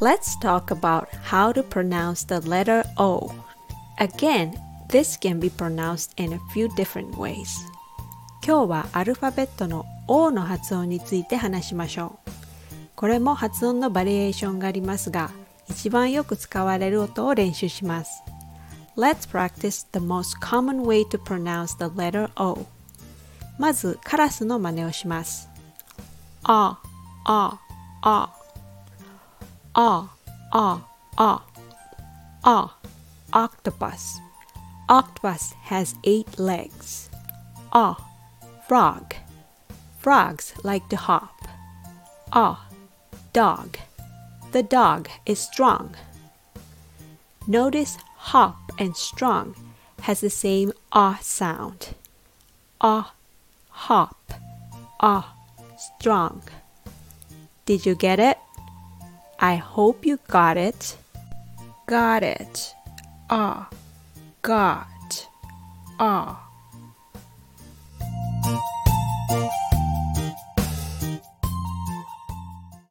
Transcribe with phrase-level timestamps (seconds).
[0.00, 3.34] Let's talk about how to pronounce the letter O.
[3.98, 4.54] Again,
[4.88, 7.48] this can be pronounced in a few different ways.
[8.46, 12.30] 今日はアルファベットの O の発音について話しましょう。
[12.94, 15.30] これも発音のバリエーションがありますが、
[15.68, 18.22] 一番よく使われる音を練習します。
[18.96, 22.66] Let's practice the most common way to pronounce the letter O.
[23.58, 25.48] まず、カラスの真似をします。
[26.44, 26.78] あ、
[27.24, 27.58] あ、
[28.02, 28.37] あ。
[29.78, 30.10] Ah,
[30.52, 30.82] ah,
[31.16, 31.44] ah,
[32.42, 32.74] ah,
[33.32, 34.18] octopus.
[34.88, 37.08] Octopus has eight legs.
[37.72, 37.94] Ah,
[38.66, 39.14] frog.
[40.00, 41.46] Frogs like to hop.
[42.32, 42.66] Ah,
[43.32, 43.78] dog.
[44.50, 45.94] The dog is strong.
[47.46, 47.98] Notice
[48.34, 49.54] hop and strong
[50.00, 51.94] has the same ah sound.
[52.80, 53.14] Ah,
[53.86, 54.34] hop.
[54.98, 55.36] Ah,
[55.78, 56.42] strong.
[57.64, 58.38] Did you get it?
[59.40, 60.96] I hope you got it.
[61.86, 62.74] Got it.
[63.30, 63.70] Ah,
[64.42, 65.28] got.
[66.00, 66.47] Ah.